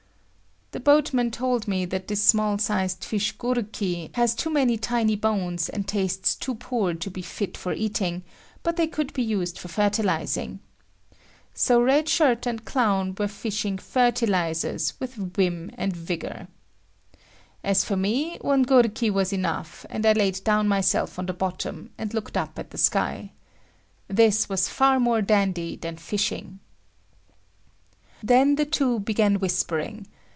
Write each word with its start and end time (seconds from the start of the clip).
The 0.73 0.79
boatman 0.79 1.31
told 1.31 1.67
me 1.67 1.83
that 1.83 2.07
this 2.07 2.23
small 2.23 2.57
sized 2.57 3.03
fish 3.03 3.33
goruki 3.33 4.09
has 4.13 4.33
too 4.33 4.49
many 4.49 4.77
tiny 4.77 5.17
bones 5.17 5.67
and 5.67 5.85
tastes 5.85 6.33
too 6.33 6.55
poor 6.55 6.93
to 6.93 7.11
be 7.11 7.21
fit 7.21 7.57
for 7.57 7.73
eating, 7.73 8.23
but 8.63 8.77
they 8.77 8.87
could 8.87 9.11
be 9.11 9.21
used 9.21 9.59
for 9.59 9.67
fertilising. 9.67 10.61
So 11.53 11.81
Red 11.81 12.07
Shirt 12.07 12.47
and 12.47 12.63
Clown 12.63 13.15
were 13.19 13.27
fishing 13.27 13.79
fertilisers 13.79 14.93
with 14.97 15.15
vim 15.15 15.71
and 15.73 15.93
vigor. 15.93 16.47
As 17.65 17.83
for 17.83 17.97
me, 17.97 18.37
one 18.39 18.63
goruki 18.63 19.09
was 19.09 19.33
enough 19.33 19.85
and 19.89 20.05
I 20.05 20.13
laid 20.13 20.41
down 20.45 20.69
myself 20.69 21.19
on 21.19 21.25
the 21.25 21.33
bottom, 21.33 21.89
and 21.97 22.13
looked 22.13 22.37
up 22.37 22.57
at 22.57 22.69
the 22.71 22.77
sky. 22.77 23.33
This 24.07 24.47
was 24.47 24.69
far 24.69 25.01
more 25.01 25.21
dandy 25.21 25.75
than 25.75 25.97
fishing. 25.97 26.61
Then 28.23 28.55
the 28.55 28.65
two 28.65 29.01
began 29.01 29.35
whispering. 29.35 30.07